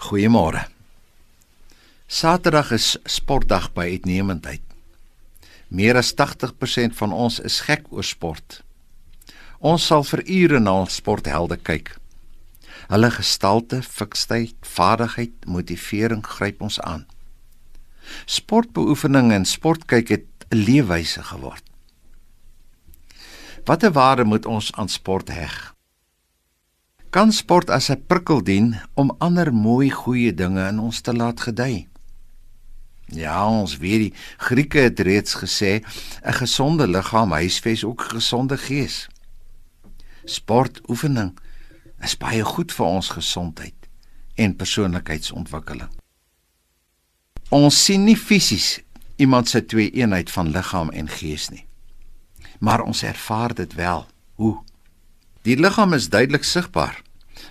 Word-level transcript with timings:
Goeiemôre. 0.00 0.64
Saterdag 2.08 2.70
is 2.72 2.96
sportdag 3.04 3.66
by 3.76 3.84
uitnemendheid. 3.98 4.62
Meer 5.68 5.98
as 6.00 6.14
80% 6.16 6.96
van 6.96 7.12
ons 7.12 7.36
is 7.44 7.58
gek 7.66 7.84
oor 7.92 8.06
sport. 8.08 8.62
Ons 9.60 9.84
sal 9.90 10.06
vir 10.08 10.22
ure 10.24 10.60
na 10.62 10.72
ons 10.86 10.96
sporthelde 11.02 11.58
kyk. 11.60 11.92
Hulle 12.88 13.10
gestalte, 13.12 13.82
fiksheid, 13.84 14.56
vaardigheid, 14.64 15.44
motivering 15.44 16.24
gryp 16.24 16.64
ons 16.64 16.80
aan. 16.80 17.04
Sportbeoefening 18.24 19.34
en 19.36 19.44
sportkyk 19.44 20.08
het 20.16 20.26
'n 20.48 20.64
leefwyse 20.64 21.22
geword. 21.28 21.64
Watter 23.68 23.92
waarde 23.92 24.24
moet 24.24 24.46
ons 24.46 24.72
aan 24.72 24.88
sport 24.88 25.28
heg? 25.28 25.69
Kan 27.10 27.32
sport 27.32 27.70
as 27.70 27.90
'n 27.90 28.06
prikkel 28.06 28.42
dien 28.42 28.80
om 28.94 29.14
ander 29.18 29.54
mooi 29.54 29.90
goeie 29.90 30.34
dinge 30.34 30.68
in 30.68 30.78
ons 30.78 31.00
te 31.00 31.12
laat 31.12 31.40
gedei. 31.40 31.88
Ja, 33.06 33.48
ons 33.48 33.76
weet 33.76 33.98
die 33.98 34.14
Grieke 34.36 34.78
het 34.78 35.00
reeds 35.00 35.34
gesê 35.34 35.82
'n 36.22 36.32
gesonde 36.32 36.86
liggaam 36.86 37.32
huisves 37.32 37.84
ook 37.84 38.04
'n 38.04 38.14
gesonde 38.14 38.58
gees. 38.58 39.08
Sportoefening 40.24 41.38
is 42.00 42.16
baie 42.16 42.44
goed 42.44 42.72
vir 42.72 42.86
ons 42.86 43.08
gesondheid 43.08 43.74
en 44.34 44.56
persoonlikheidsontwikkeling. 44.56 45.90
Ons 47.48 47.84
sien 47.84 48.04
nie 48.04 48.16
fisies 48.16 48.80
iemand 49.16 49.48
se 49.48 49.64
twee 49.66 49.90
eenheid 49.90 50.30
van 50.30 50.50
liggaam 50.50 50.90
en 50.90 51.08
gees 51.08 51.48
nie. 51.48 51.66
Maar 52.58 52.80
ons 52.80 53.02
ervaar 53.02 53.54
dit 53.54 53.74
wel. 53.74 54.06
Hoe? 54.34 54.62
Die 55.42 55.56
liggaam 55.56 55.92
is 55.92 56.08
duidelik 56.08 56.44
sigbaar, 56.44 57.02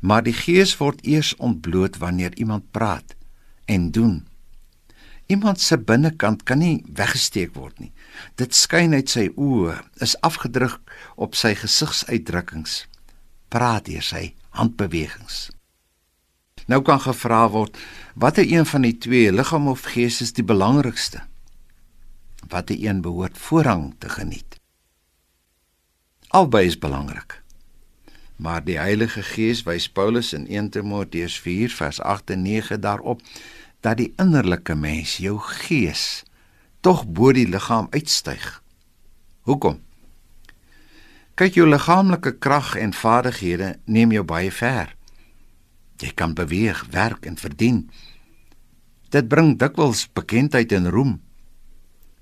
maar 0.00 0.22
die 0.22 0.36
gees 0.36 0.76
word 0.76 1.02
eers 1.06 1.34
ontbloot 1.36 1.98
wanneer 2.02 2.34
iemand 2.36 2.70
praat 2.70 3.14
en 3.64 3.90
doen. 3.90 4.26
Iemand 5.26 5.60
se 5.60 5.78
binnekant 5.78 6.42
kan 6.46 6.58
nie 6.62 6.84
weggesteek 6.94 7.54
word 7.54 7.78
nie. 7.82 7.92
Dit 8.38 8.54
skyn 8.54 8.94
uit 8.94 9.10
sy 9.10 9.26
oë, 9.34 9.74
is 10.04 10.14
afgedruk 10.22 10.78
op 11.16 11.34
sy 11.34 11.54
gesigsuitdrukkings, 11.58 12.84
praat 13.50 13.88
deur 13.90 14.06
sy 14.06 14.34
handbewegings. 14.54 15.48
Nou 16.70 16.80
kan 16.82 17.00
gevra 17.02 17.44
word, 17.50 17.74
watter 18.14 18.46
een 18.46 18.66
van 18.66 18.86
die 18.86 18.94
twee, 18.98 19.32
liggaam 19.32 19.68
of 19.70 19.86
gees, 19.94 20.20
is 20.22 20.34
die 20.34 20.46
belangrikste? 20.46 21.22
Watter 22.46 22.78
een 22.78 23.02
behoort 23.02 23.38
voorrang 23.38 23.94
te 23.98 24.08
geniet? 24.08 24.60
Albei 26.34 26.66
is 26.66 26.78
belangrik. 26.78 27.42
Maar 28.36 28.64
die 28.64 28.78
Heilige 28.78 29.22
Gees 29.22 29.62
wys 29.64 29.88
Paulus 29.88 30.32
in 30.36 30.46
1 30.46 30.70
Timoteus 30.70 31.38
4 31.40 31.72
vers 31.72 32.00
8 32.00 32.30
en 32.30 32.42
9 32.42 32.80
daarop 32.80 33.22
dat 33.80 33.96
die 33.96 34.12
innerlike 34.16 34.74
mens, 34.74 35.16
jou 35.22 35.38
gees, 35.38 36.24
tog 36.80 37.06
bo 37.06 37.32
die 37.32 37.48
liggaam 37.48 37.86
uitstyg. 37.90 38.62
Hoekom? 39.46 39.80
Kyk 41.36 41.58
jou 41.58 41.66
liggaamlike 41.68 42.38
krag 42.40 42.74
en 42.80 42.94
vaardighede 42.96 43.76
neem 43.84 44.12
jou 44.16 44.24
baie 44.24 44.50
ver. 44.52 44.94
Jy 46.00 46.12
kan 46.16 46.34
beweeg, 46.36 46.84
werk 46.92 47.26
en 47.28 47.36
verdien. 47.36 47.86
Dit 49.12 49.28
bring 49.28 49.54
dikwels 49.60 50.06
bekendheid 50.12 50.72
en 50.76 50.90
roem. 50.90 51.14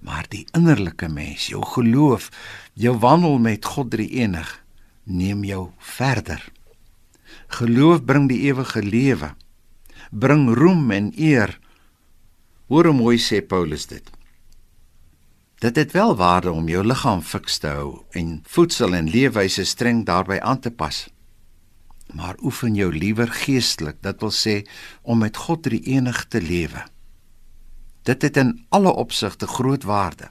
Maar 0.00 0.24
die 0.32 0.46
innerlike 0.56 1.10
mens, 1.12 1.50
jou 1.52 1.62
geloof, 1.74 2.30
jou 2.74 2.96
wandel 3.02 3.38
met 3.38 3.66
God 3.66 3.90
drie 3.92 4.08
enig, 4.22 4.48
neem 5.04 5.44
jou 5.44 5.70
verder. 5.78 6.42
Geloof 7.48 8.04
bring 8.04 8.28
die 8.28 8.40
ewige 8.48 8.82
lewe. 8.82 9.34
Bring 10.10 10.48
roem 10.54 10.90
en 10.90 11.12
eer. 11.16 11.58
Hoor 12.66 12.90
hoe 12.90 12.94
mooi 12.94 13.18
sê 13.18 13.40
Paulus 13.42 13.86
dit. 13.86 14.10
Dit 15.60 15.76
het 15.76 15.92
wel 15.92 16.16
waarde 16.16 16.52
om 16.52 16.68
jou 16.68 16.84
liggaam 16.84 17.20
fiks 17.22 17.58
te 17.58 17.68
hou 17.68 18.04
en 18.16 18.40
voedsel 18.48 18.94
en 18.96 19.10
leefwyse 19.10 19.64
streng 19.64 20.06
daarbey 20.06 20.40
aan 20.40 20.60
te 20.60 20.70
pas. 20.70 21.08
Maar 22.14 22.38
oefen 22.42 22.74
jou 22.74 22.88
liewer 22.94 23.28
geestelik, 23.28 24.00
dit 24.02 24.20
wil 24.20 24.32
sê 24.32 24.54
om 25.02 25.18
met 25.18 25.36
God 25.36 25.62
drie 25.62 25.82
enig 25.84 26.24
te 26.28 26.40
lewe. 26.42 26.86
Dit 28.02 28.22
het 28.22 28.36
in 28.36 28.64
alle 28.68 28.92
opsigte 28.92 29.46
groot 29.46 29.84
waarde. 29.84 30.30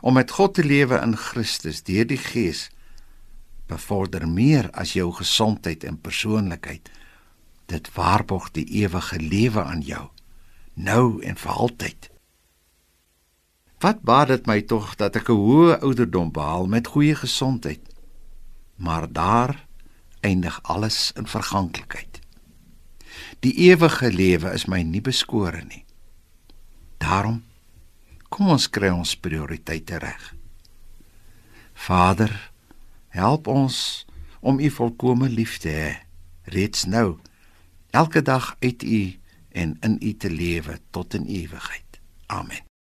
Om 0.00 0.18
met 0.18 0.30
God 0.30 0.54
te 0.54 0.64
lewe 0.64 0.98
in 1.00 1.16
Christus 1.16 1.82
deur 1.82 2.06
die 2.06 2.18
Gees 2.18 2.68
bevorder 3.68 4.28
meer 4.28 4.70
as 4.72 4.94
jou 4.96 5.10
gesondheid 5.12 5.84
en 5.84 6.00
persoonlikheid. 6.00 6.90
Dit 7.68 7.90
waarborg 7.94 8.50
die 8.56 8.66
ewige 8.82 9.20
lewe 9.20 9.62
aan 9.62 9.82
jou, 9.84 10.08
nou 10.74 11.22
en 11.22 11.36
vir 11.36 11.52
altyd. 11.52 12.10
Wat 13.78 14.02
baat 14.02 14.32
dit 14.32 14.46
my 14.50 14.60
tog 14.66 14.96
dat 14.96 15.16
ek 15.16 15.28
'n 15.30 15.38
hoë 15.38 15.80
ouderdom 15.80 16.32
behaal 16.32 16.66
met 16.66 16.86
goeie 16.86 17.14
gesondheid, 17.14 17.80
maar 18.76 19.12
daar 19.12 19.66
eindig 20.20 20.58
alles 20.62 21.12
in 21.16 21.26
verganklikheid. 21.26 22.20
Die 23.40 23.54
ewige 23.70 24.12
lewe 24.12 24.50
is 24.50 24.66
my 24.66 24.82
nie 24.82 25.00
beskore 25.00 25.62
nie. 25.62 25.84
Daarom 26.98 27.44
kom 28.28 28.48
ons 28.48 28.68
kry 28.70 28.90
ons 28.92 29.16
prioriteite 29.16 29.98
reg. 29.98 30.34
Vader, 31.74 32.50
Help 33.08 33.46
ons 33.46 34.06
om 34.40 34.60
U 34.60 34.70
volkomme 34.70 35.28
lief 35.28 35.58
te 35.58 35.72
hê 35.72 35.90
reeds 36.48 36.84
nou 36.84 37.18
elke 37.90 38.22
dag 38.22 38.56
uit 38.60 38.82
U 38.82 39.02
en 39.52 39.76
in 39.80 39.98
U 40.00 40.14
te 40.16 40.30
lewe 40.30 40.78
tot 40.90 41.14
in 41.14 41.26
ewigheid. 41.26 42.00
Amen. 42.26 42.67